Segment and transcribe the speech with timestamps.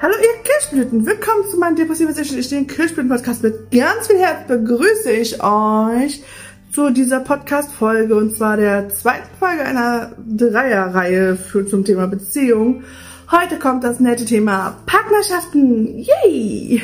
[0.00, 4.46] Hallo ihr Kirschblüten, willkommen zu meinem depressiven Ich den Kirschblüten Podcast mit ganz viel Herz
[4.46, 6.22] begrüße ich euch
[6.70, 12.84] zu dieser Podcast Folge und zwar der zweiten Folge einer Dreierreihe für zum Thema Beziehung.
[13.32, 15.98] Heute kommt das nette Thema Partnerschaften.
[15.98, 16.80] Yay!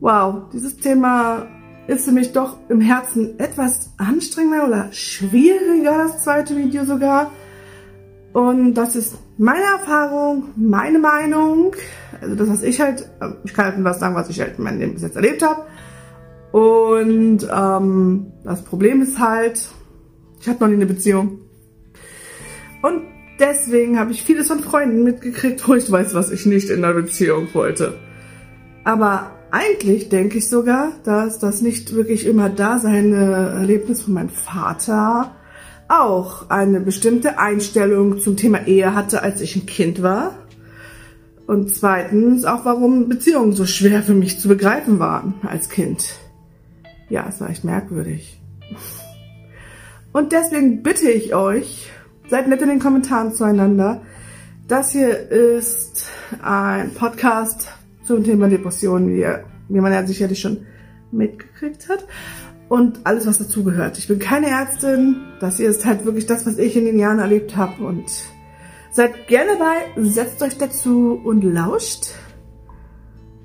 [0.00, 1.46] Wow, dieses Thema
[1.86, 7.30] ist für mich doch im Herzen etwas anstrengender oder schwieriger, das zweite Video sogar.
[8.34, 11.74] Und das ist meine Erfahrung, meine Meinung,
[12.20, 13.08] also das, was ich halt,
[13.44, 15.62] ich kann halt was sagen, was ich halt in meinem Leben bis jetzt erlebt habe.
[16.52, 19.68] Und ähm, das Problem ist halt,
[20.40, 21.40] ich habe noch nie eine Beziehung.
[22.82, 23.02] Und
[23.40, 26.94] deswegen habe ich vieles von Freunden mitgekriegt, wo ich weiß, was ich nicht in einer
[26.94, 27.94] Beziehung wollte.
[28.84, 34.28] Aber eigentlich denke ich sogar, dass das nicht wirklich immer da seine Erlebnis von meinem
[34.28, 35.34] Vater
[35.88, 40.38] auch eine bestimmte Einstellung zum Thema Ehe hatte, als ich ein Kind war.
[41.46, 46.18] Und zweitens auch, warum Beziehungen so schwer für mich zu begreifen waren als Kind.
[47.10, 48.40] Ja, es war echt merkwürdig.
[50.12, 51.90] Und deswegen bitte ich euch,
[52.28, 54.00] seid nett in den Kommentaren zueinander.
[54.68, 56.08] Das hier ist
[56.40, 57.68] ein Podcast
[58.06, 59.26] zum Thema Depressionen, wie,
[59.68, 60.64] wie man ja sicherlich schon
[61.12, 62.06] mitgekriegt hat
[62.68, 63.98] und alles, was dazugehört.
[63.98, 65.16] Ich bin keine Ärztin.
[65.40, 67.84] Das hier ist halt wirklich das, was ich in den Jahren erlebt habe.
[67.84, 68.04] Und
[68.90, 72.12] seid gerne dabei, setzt euch dazu und lauscht.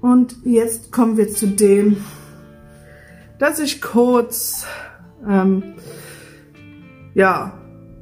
[0.01, 1.97] Und jetzt kommen wir zu dem,
[3.37, 4.65] dass ich kurz,
[5.27, 5.75] ähm,
[7.13, 7.53] ja,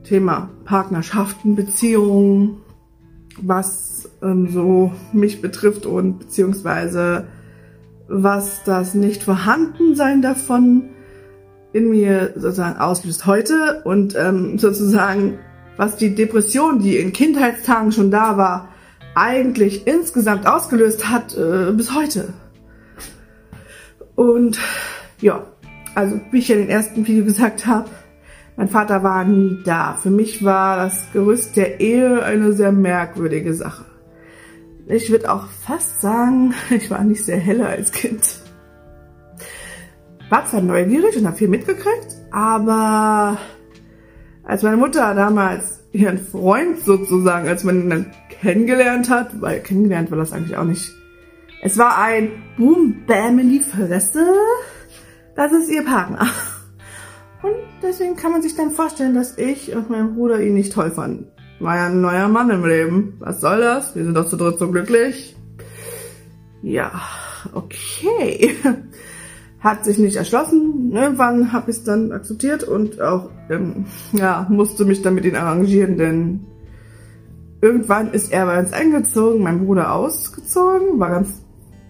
[0.03, 2.61] Thema Partnerschaften, Beziehungen,
[3.41, 7.27] was ähm, so mich betrifft und beziehungsweise
[8.07, 10.89] was das nicht vorhanden sein davon
[11.73, 15.39] in mir sozusagen auslöst heute und ähm, sozusagen,
[15.75, 18.69] was die Depression, die in Kindheitstagen schon da war,
[19.15, 22.33] eigentlich insgesamt ausgelöst hat äh, bis heute.
[24.15, 24.59] Und
[25.19, 25.45] ja,
[25.95, 27.89] also wie ich ja in den ersten Video gesagt habe,
[28.55, 29.93] mein Vater war nie da.
[30.01, 33.85] Für mich war das Gerüst der Ehe eine sehr merkwürdige Sache.
[34.87, 38.46] Ich würde auch fast sagen, ich war nicht sehr heller als Kind
[40.29, 43.37] war zwar neugierig und habe viel mitgekriegt, aber
[44.43, 48.11] als meine Mutter damals ihren Freund sozusagen, als man ihn dann
[48.41, 50.91] kennengelernt hat, weil kennengelernt war das eigentlich auch nicht.
[51.61, 54.25] Es war ein Boom, Bam in die Fresse.
[55.35, 56.27] Das ist ihr Partner.
[57.41, 60.91] Und deswegen kann man sich dann vorstellen, dass ich und mein Bruder ihn nicht toll
[60.91, 61.27] fanden.
[61.59, 63.15] War ja ein neuer Mann im Leben.
[63.19, 63.95] Was soll das?
[63.95, 65.35] Wir sind doch zu dritt so glücklich.
[66.61, 66.91] Ja,
[67.53, 68.55] okay
[69.59, 70.91] hat sich nicht erschlossen.
[70.93, 75.35] Irgendwann habe ich es dann akzeptiert und auch ähm, ja, musste mich dann mit ihm
[75.35, 76.45] arrangieren, denn
[77.61, 81.41] irgendwann ist er bei uns eingezogen, mein Bruder ausgezogen, war ganz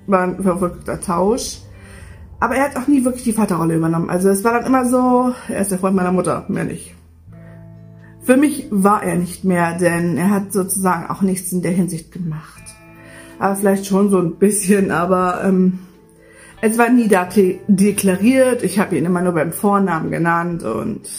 [0.08, 1.60] war ein verrückter Tausch.
[2.40, 4.10] Aber er hat auch nie wirklich die Vaterrolle übernommen.
[4.10, 6.96] Also es war dann immer so, er ist der Freund meiner Mutter, mehr nicht.
[8.22, 12.12] Für mich war er nicht mehr, denn er hat sozusagen auch nichts in der Hinsicht
[12.12, 12.64] gemacht.
[13.40, 15.80] Aber vielleicht schon so ein bisschen, aber ähm,
[16.62, 18.64] es war nie deklariert.
[18.64, 21.10] Ich habe ihn immer nur beim Vornamen genannt und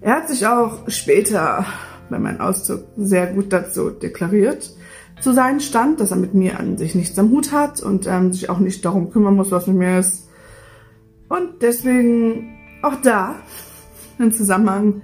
[0.00, 1.64] er hat sich auch später
[2.10, 4.70] bei meinem Auszug sehr gut dazu deklariert
[5.20, 8.32] zu seinem Stand, dass er mit mir an sich nichts am Hut hat und ähm,
[8.32, 10.28] sich auch nicht darum kümmern muss, was mit mir ist.
[11.28, 13.36] Und deswegen auch da
[14.18, 15.02] im Zusammenhang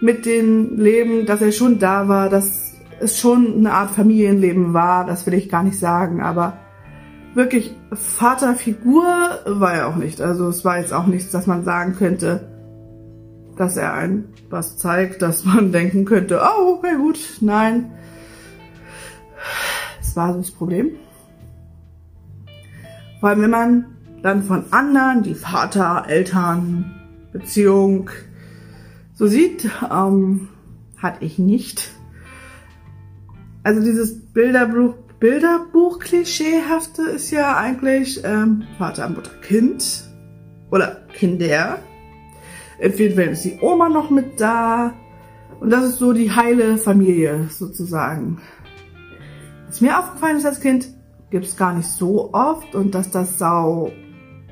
[0.00, 5.04] mit dem Leben, dass er schon da war, dass es schon eine Art Familienleben war,
[5.04, 6.58] das will ich gar nicht sagen, aber
[7.38, 9.04] wirklich Vaterfigur
[9.46, 10.20] war er auch nicht.
[10.20, 12.48] Also es war jetzt auch nichts, dass man sagen könnte,
[13.56, 17.92] dass er ein was zeigt, dass man denken könnte, oh, okay, gut, nein.
[20.00, 20.90] Es war so das Problem.
[23.20, 23.84] Vor allem, wenn man
[24.22, 26.92] dann von anderen die Vater, Eltern,
[27.32, 28.10] Beziehung
[29.14, 30.48] so sieht, ähm,
[30.96, 31.92] hatte ich nicht.
[33.62, 40.04] Also dieses Bilderbuch Bilderbuch-Klischeehafte ist ja eigentlich ähm, Vater, Mutter, Kind
[40.70, 41.78] oder Kinder.
[42.78, 44.94] Fällen ist die Oma noch mit da.
[45.60, 48.40] Und das ist so die heile Familie sozusagen.
[49.66, 50.88] Was mir aufgefallen ist als Kind,
[51.30, 53.90] gibt es gar nicht so oft und dass das sau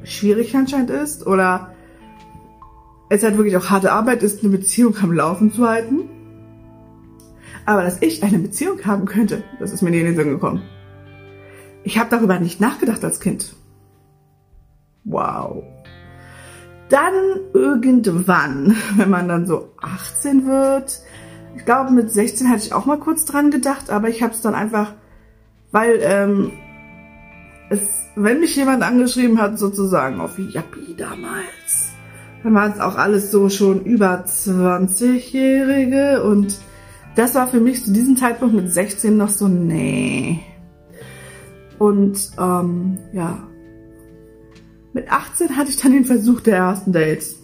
[0.03, 1.73] schwierig anscheinend ist oder
[3.09, 6.11] es halt wirklich auch harte Arbeit ist, eine Beziehung am Laufen zu halten.
[7.67, 10.63] Aber dass ich eine Beziehung haben könnte, das ist mir nie in den Sinn gekommen.
[11.85, 13.55] Ich habe darüber nicht nachgedacht als Kind.
[15.05, 15.65] Wow.
[16.89, 17.15] Dann
[17.53, 21.01] irgendwann, wenn man dann so 18 wird,
[21.57, 24.41] ich glaube mit 16 hatte ich auch mal kurz dran gedacht, aber ich habe es
[24.43, 24.93] dann einfach
[25.73, 26.53] Weil ähm,
[27.71, 31.93] es, wenn mich jemand angeschrieben hat, sozusagen auf Yappi damals,
[32.43, 36.57] dann waren es auch alles so schon über 20-Jährige und
[37.17, 40.41] das war für mich zu diesem Zeitpunkt mit 16 noch so, nee.
[41.79, 43.49] Und ähm, ja,
[44.93, 47.37] mit 18 hatte ich dann den Versuch der ersten Dates.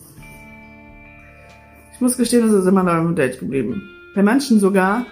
[1.95, 3.83] Ich muss gestehen, das ist immer noch ein Date geblieben.
[4.15, 5.07] Bei manchen sogar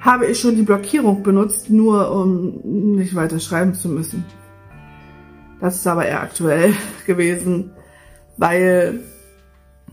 [0.00, 2.60] habe ich schon die Blockierung benutzt, nur um
[2.96, 4.24] nicht weiter schreiben zu müssen.
[5.60, 6.74] Das ist aber eher aktuell
[7.06, 7.72] gewesen,
[8.36, 9.00] weil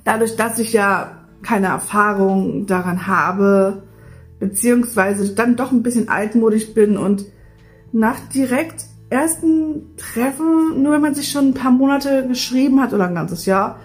[0.03, 3.83] dadurch, dass ich ja keine Erfahrung daran habe,
[4.39, 7.25] beziehungsweise dann doch ein bisschen altmodisch bin und
[7.91, 13.07] nach direkt ersten Treffen, nur wenn man sich schon ein paar Monate geschrieben hat oder
[13.07, 13.79] ein ganzes Jahr,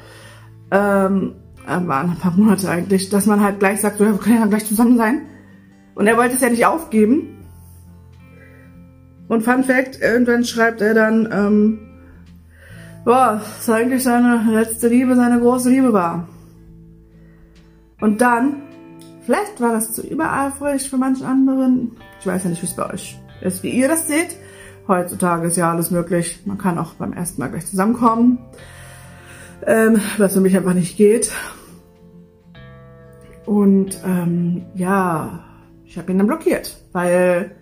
[0.70, 1.34] ähm,
[1.66, 4.66] äh, waren ein paar Monate eigentlich, dass man halt gleich sagt, wir können ja gleich
[4.66, 5.22] zusammen sein.
[5.94, 7.44] Und er wollte es ja nicht aufgeben.
[9.28, 11.78] Und Fun Fact, irgendwann schreibt er dann, ähm,
[13.04, 16.26] boah, dass eigentlich seine letzte Liebe seine große Liebe war.
[18.00, 18.62] Und dann,
[19.22, 21.96] vielleicht war das zu übereifrig für manchen anderen.
[22.20, 24.36] Ich weiß ja nicht, wie es bei euch ist, wie ihr das seht.
[24.86, 26.40] Heutzutage ist ja alles möglich.
[26.46, 28.38] Man kann auch beim ersten Mal gleich zusammenkommen.
[29.66, 31.32] Ähm, was für mich einfach nicht geht.
[33.44, 35.44] Und ähm, ja,
[35.84, 37.52] ich habe ihn dann blockiert, weil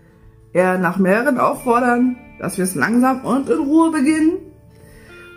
[0.52, 4.32] er nach mehreren Auffordern, dass wir es langsam und in Ruhe beginnen,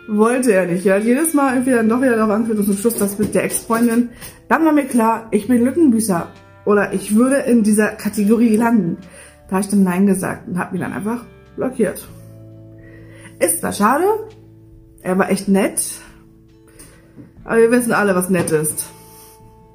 [0.08, 0.84] wollte er nicht.
[0.86, 3.34] Er hat jedes Mal irgendwie dann doch wieder darauf angeführt und zum Schluss das mit
[3.34, 4.10] der Ex-Freundin.
[4.50, 6.26] Dann war mir klar, ich bin Lückenbüßer
[6.64, 8.98] oder ich würde in dieser Kategorie landen.
[9.46, 11.24] Da habe ich dann Nein gesagt und habe ihn dann einfach
[11.54, 12.08] blockiert.
[13.38, 14.04] Ist zwar schade,
[15.02, 16.00] er war echt nett,
[17.44, 18.90] aber wir wissen alle, was nett ist.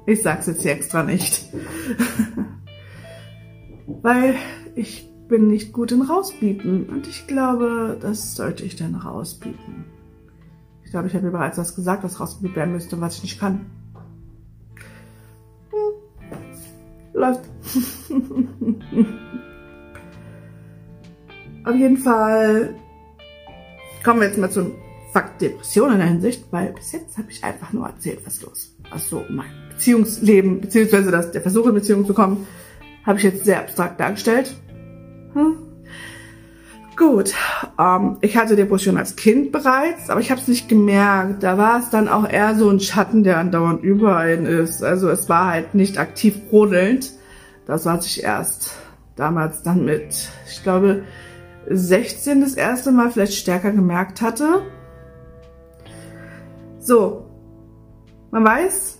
[0.04, 1.48] Ich sag's jetzt hier extra nicht.
[3.86, 4.34] Weil
[4.74, 9.86] ich bin nicht gut in Rausbieten und ich glaube, das sollte ich dann rausbieten.
[10.84, 13.40] Ich glaube, ich habe mir bereits was gesagt, was rausgebieten werden müsste, was ich nicht
[13.40, 13.64] kann.
[17.16, 17.40] Läuft.
[21.64, 22.74] Auf jeden Fall
[24.04, 24.72] kommen wir jetzt mal zum
[25.14, 28.76] Fakt Depression in der Hinsicht, weil bis jetzt habe ich einfach nur erzählt, was los.
[28.90, 32.46] Was so mein Beziehungsleben, beziehungsweise das, der Versuch in Beziehung zu kommen,
[33.04, 34.54] habe ich jetzt sehr abstrakt dargestellt.
[35.32, 35.65] Hm?
[36.96, 37.34] Gut,
[37.78, 41.42] ähm, ich hatte Depression als Kind bereits, aber ich habe es nicht gemerkt.
[41.42, 44.82] Da war es dann auch eher so ein Schatten, der andauernd über einen ist.
[44.82, 47.12] Also es war halt nicht aktiv brodelnd.
[47.66, 48.72] Das was ich erst
[49.14, 51.02] damals dann mit, ich glaube,
[51.68, 54.62] 16 das erste Mal vielleicht stärker gemerkt hatte.
[56.78, 57.26] So,
[58.30, 58.98] man weiß,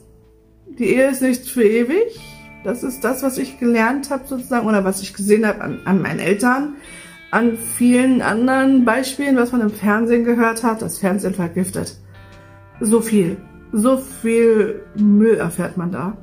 [0.78, 2.20] die Ehe ist nicht für ewig.
[2.64, 6.02] Das ist das, was ich gelernt habe sozusagen oder was ich gesehen habe an, an
[6.02, 6.74] meinen Eltern,
[7.36, 10.80] an vielen anderen Beispielen, was man im Fernsehen gehört hat.
[10.80, 11.98] Das Fernsehen vergiftet.
[12.80, 13.36] So viel,
[13.72, 16.16] so viel Müll erfährt man da.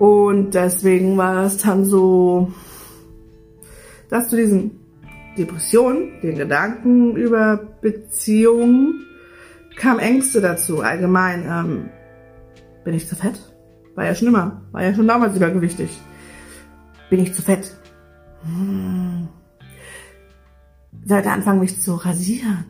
[0.00, 2.52] Und deswegen war es dann so,
[4.10, 4.80] dass zu diesen
[5.38, 9.06] Depressionen, den Gedanken über Beziehungen,
[9.76, 10.80] kam Ängste dazu.
[10.80, 11.90] Allgemein, ähm,
[12.84, 13.38] bin ich zu fett?
[13.94, 15.90] War ja schon immer, war ja schon damals übergewichtig.
[17.08, 17.72] Bin ich zu fett?
[18.46, 19.28] Hm.
[21.04, 22.64] Sollte anfangen, mich zu rasieren.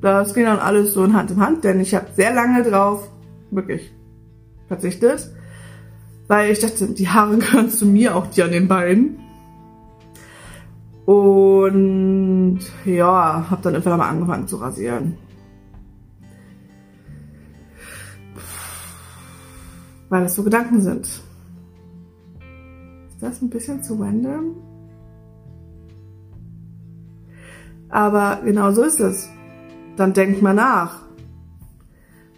[0.00, 3.08] Das ging dann alles so in Hand in Hand, denn ich habe sehr lange drauf
[3.50, 3.92] wirklich
[4.68, 5.30] verzichtet,
[6.28, 9.18] weil ich dachte, die Haare gehören zu mir, auch die an den Beinen.
[11.06, 15.18] Und ja, habe dann irgendwann mal angefangen zu rasieren.
[20.08, 21.08] Weil das so Gedanken sind.
[23.14, 24.56] Ist das ein bisschen zu random?
[27.88, 29.30] Aber genau so ist es.
[29.96, 31.02] Dann denkt man nach.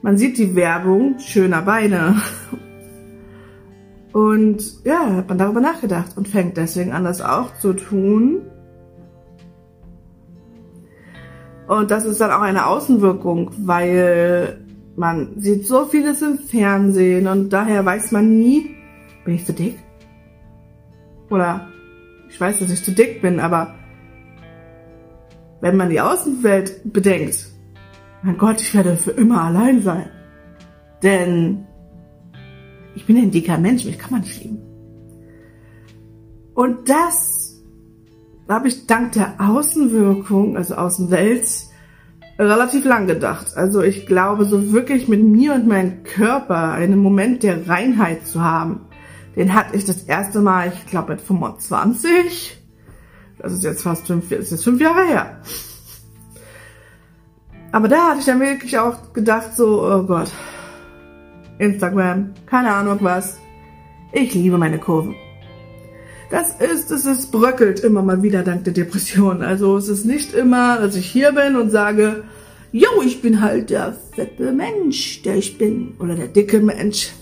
[0.02, 2.20] Man sieht die Werbung schöner Beine.
[4.12, 8.42] Und ja, hat man darüber nachgedacht und fängt deswegen an, das auch zu tun.
[11.68, 14.64] Und das ist dann auch eine Außenwirkung, weil
[14.94, 18.76] man sieht so vieles im Fernsehen und daher weiß man nie,
[19.24, 19.76] bin ich zu dick?
[21.30, 21.68] Oder
[22.28, 23.74] ich weiß, dass ich zu dick bin, aber
[25.60, 27.46] wenn man die Außenwelt bedenkt,
[28.22, 30.10] mein Gott, ich werde für immer allein sein.
[31.02, 31.66] Denn
[32.94, 34.58] ich bin ein dicker Mensch, mich kann man nicht lieben.
[36.54, 37.62] Und das
[38.48, 41.46] habe ich dank der Außenwirkung, also Außenwelt,
[42.38, 43.56] relativ lang gedacht.
[43.56, 48.42] Also ich glaube, so wirklich mit mir und meinem Körper einen Moment der Reinheit zu
[48.42, 48.86] haben,
[49.36, 52.56] Den hatte ich das erste Mal, ich glaube mit 25.
[53.38, 55.40] Das ist jetzt fast fünf, ist jetzt fünf Jahre her.
[57.70, 60.32] Aber da hatte ich dann wirklich auch gedacht, so, oh Gott,
[61.58, 63.38] Instagram, keine Ahnung was.
[64.12, 65.14] Ich liebe meine Kurven.
[66.30, 69.42] Das ist, es ist bröckelt immer mal wieder dank der Depression.
[69.42, 72.24] Also es ist nicht immer, dass ich hier bin und sage,
[72.72, 75.94] jo, ich bin halt der fette Mensch, der ich bin.
[75.98, 77.12] Oder der dicke Mensch.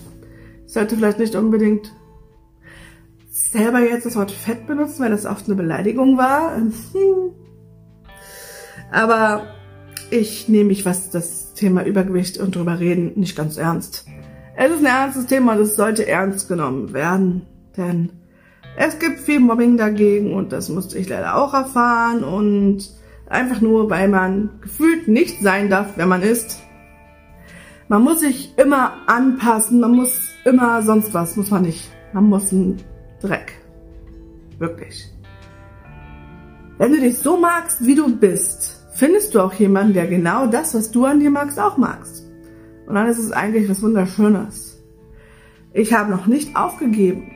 [0.66, 1.92] Ich sollte vielleicht nicht unbedingt
[3.34, 6.52] selber jetzt das Wort fett benutzen, weil das oft eine Beleidigung war.
[8.92, 9.48] Aber
[10.10, 14.06] ich nehme mich, was das Thema Übergewicht und drüber reden, nicht ganz ernst.
[14.56, 17.42] Es ist ein ernstes Thema und es sollte ernst genommen werden,
[17.76, 18.10] denn
[18.76, 22.88] es gibt viel Mobbing dagegen und das musste ich leider auch erfahren und
[23.28, 26.60] einfach nur, weil man gefühlt nicht sein darf, wer man ist.
[27.88, 31.90] Man muss sich immer anpassen, man muss immer sonst was, muss man nicht.
[32.12, 32.52] Man muss
[33.24, 33.54] Dreck.
[34.58, 35.10] Wirklich.
[36.76, 40.74] Wenn du dich so magst, wie du bist, findest du auch jemanden, der genau das,
[40.74, 42.24] was du an dir magst, auch magst.
[42.86, 44.82] Und dann ist es eigentlich was Wunderschönes.
[45.72, 47.32] Ich habe noch nicht aufgegeben,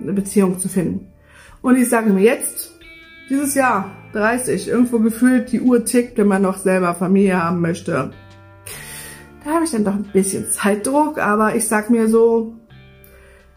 [0.00, 1.08] eine Beziehung zu finden.
[1.60, 2.78] Und ich sage mir jetzt,
[3.28, 8.12] dieses Jahr, 30, irgendwo gefühlt die Uhr tickt, wenn man noch selber Familie haben möchte.
[9.44, 12.54] Da habe ich dann doch ein bisschen Zeitdruck, aber ich sag mir so,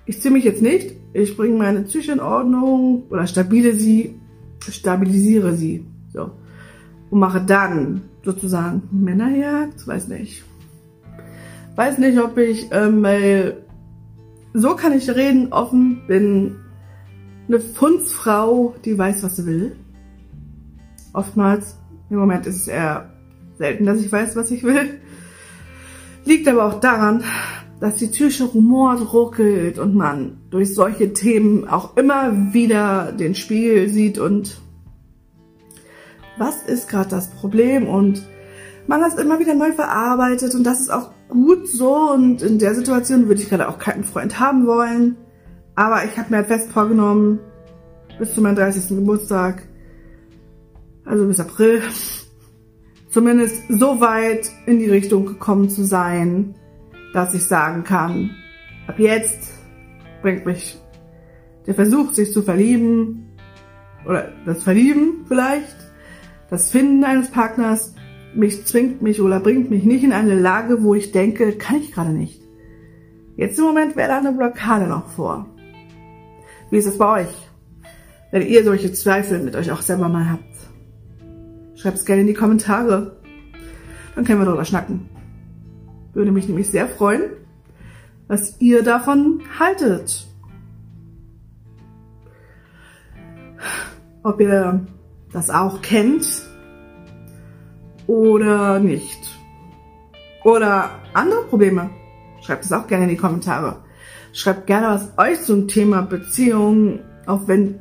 [0.08, 4.20] ich ziehe mich jetzt nicht, ich bringe meine Psyche in Ordnung oder stabile sie,
[4.68, 5.86] stabilisiere sie.
[6.14, 6.32] So.
[7.10, 10.44] Und mache dann sozusagen Männerjagd, weiß nicht.
[11.76, 13.58] Weiß nicht, ob ich, ähm, weil
[14.54, 16.56] so kann ich reden, offen, bin
[17.48, 19.76] eine Fundsfrau, die weiß, was sie will.
[21.14, 21.78] Oftmals,
[22.10, 23.12] im Moment ist es eher
[23.58, 25.02] selten, dass ich weiß, was ich will.
[26.26, 27.24] Liegt aber auch daran,
[27.80, 33.90] dass die Psyche rumort, ruckelt und man durch solche Themen auch immer wieder den Spiegel
[33.90, 34.60] sieht und
[36.38, 38.24] was ist gerade das Problem und
[38.88, 42.74] man das immer wieder neu verarbeitet und das ist auch gut so und in der
[42.74, 45.18] Situation würde ich gerade auch keinen Freund haben wollen.
[45.76, 47.40] Aber ich habe mir halt fest vorgenommen,
[48.18, 48.88] bis zu meinem 30.
[48.90, 49.68] Geburtstag,
[51.06, 51.82] also bis April,
[53.10, 56.56] zumindest so weit in die Richtung gekommen zu sein,
[57.18, 58.36] dass ich sagen kann,
[58.86, 59.52] ab jetzt
[60.22, 60.78] bringt mich
[61.66, 63.30] der Versuch, sich zu verlieben,
[64.06, 65.76] oder das Verlieben vielleicht,
[66.52, 67.96] das Finden eines Partners,
[68.36, 71.92] mich zwingt mich oder bringt mich nicht in eine Lage, wo ich denke, kann ich
[71.92, 72.40] gerade nicht.
[73.36, 75.48] Jetzt im Moment wäre da eine Blockade noch vor.
[76.70, 77.50] Wie ist es bei euch?
[78.32, 81.80] Wenn ihr solche Zweifel mit euch auch selber mal habt.
[81.80, 83.18] Schreibt es gerne in die Kommentare.
[84.14, 85.17] Dann können wir darüber schnacken.
[86.14, 87.24] Würde mich nämlich sehr freuen,
[88.28, 90.28] was ihr davon haltet.
[94.24, 94.86] Ob ihr
[95.32, 96.48] das auch kennt,
[98.08, 99.20] oder nicht.
[100.44, 101.90] Oder andere Probleme.
[102.42, 103.84] Schreibt es auch gerne in die Kommentare.
[104.32, 107.80] Schreibt gerne, was euch zum Thema Beziehung, auch wenn,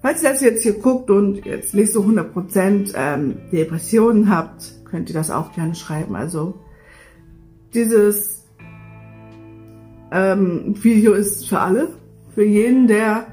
[0.00, 5.08] falls ihr das jetzt hier guckt und jetzt nicht so 100% ähm, Depressionen habt, könnt
[5.08, 6.14] ihr das auch gerne schreiben.
[6.14, 6.60] Also
[7.74, 8.44] dieses
[10.12, 11.88] ähm, Video ist für alle.
[12.34, 13.26] Für jeden, der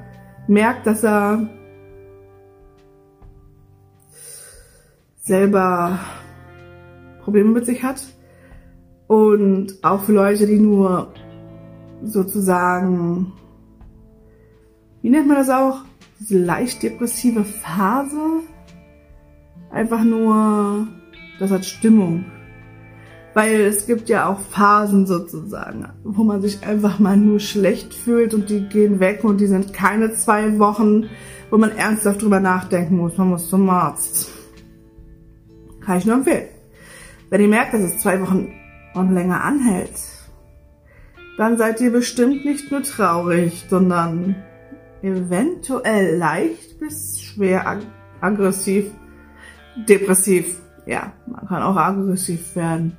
[0.48, 1.48] merkt, dass er
[5.22, 5.98] selber
[7.22, 8.02] Probleme mit sich hat.
[9.06, 11.12] Und auch für Leute, die nur
[12.02, 13.32] sozusagen,
[15.02, 15.82] wie nennt man das auch?
[16.18, 18.40] Diese leicht depressive Phase.
[19.70, 20.86] Einfach nur,
[21.38, 22.24] das hat Stimmung.
[23.34, 28.34] Weil es gibt ja auch Phasen sozusagen, wo man sich einfach mal nur schlecht fühlt
[28.34, 31.08] und die gehen weg und die sind keine zwei Wochen,
[31.50, 33.16] wo man ernsthaft drüber nachdenken muss.
[33.16, 34.30] Man muss zum Arzt.
[35.80, 36.48] Kann ich nur empfehlen.
[37.30, 38.52] Wenn ihr merkt, dass es zwei Wochen
[38.94, 39.98] und länger anhält,
[41.38, 44.36] dann seid ihr bestimmt nicht nur traurig, sondern
[45.02, 47.80] eventuell leicht bis schwer ag
[48.20, 48.90] aggressiv,
[49.88, 50.60] depressiv.
[50.86, 52.96] Ja, man kann auch aggressiv werden.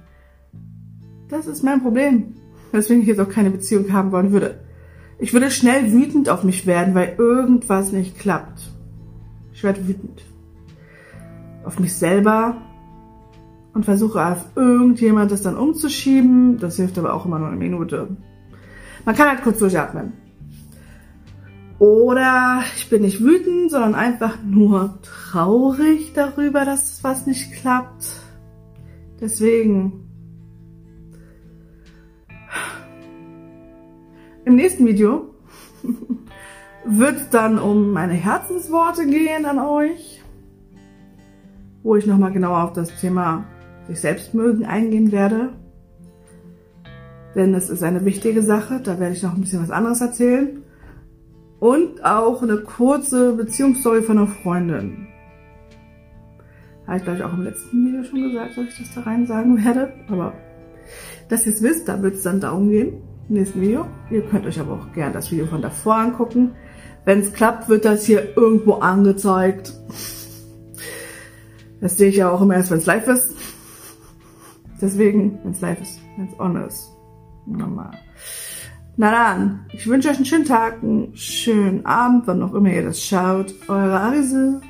[1.34, 2.36] Das ist mein Problem,
[2.72, 4.60] weswegen ich jetzt auch keine Beziehung haben wollen würde.
[5.18, 8.62] Ich würde schnell wütend auf mich werden, weil irgendwas nicht klappt.
[9.52, 10.24] Ich werde wütend.
[11.66, 12.58] Auf mich selber,
[13.74, 16.60] und versuche auf irgendjemand das dann umzuschieben.
[16.60, 18.16] Das hilft aber auch immer nur eine Minute.
[19.04, 20.14] Man kann halt kurz durchatmen.
[21.80, 28.06] Oder ich bin nicht wütend, sondern einfach nur traurig darüber, dass was nicht klappt.
[29.20, 30.03] Deswegen.
[34.46, 35.34] Im nächsten Video
[36.86, 40.22] wird es dann um meine Herzensworte gehen an euch,
[41.82, 43.46] wo ich nochmal genauer auf das Thema
[43.88, 45.54] sich selbst mögen eingehen werde.
[47.36, 50.62] Denn es ist eine wichtige Sache, da werde ich noch ein bisschen was anderes erzählen.
[51.60, 55.08] Und auch eine kurze Beziehungsstory von einer Freundin.
[56.86, 59.26] Habe ich, glaube ich, auch im letzten Video schon gesagt, dass ich das da rein
[59.26, 59.94] sagen werde.
[60.10, 60.34] Aber
[61.30, 63.86] dass ihr es wisst, da wird es dann darum gehen nächsten Video.
[64.10, 66.52] Ihr könnt euch aber auch gerne das Video von davor angucken.
[67.06, 69.74] Wenn es klappt, wird das hier irgendwo angezeigt.
[71.82, 73.36] Das sehe ich ja auch immer erst, wenn es live ist.
[74.82, 76.92] Deswegen, wenn es live ist, wenn es on ist.
[77.46, 77.92] Nochmal.
[78.96, 82.84] Na dann, ich wünsche euch einen schönen Tag, einen schönen Abend, wann auch immer ihr
[82.84, 83.54] das schaut.
[83.68, 84.62] Eure Arise.